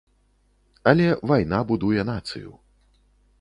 [0.91, 2.51] Але вайна будуе нацыю.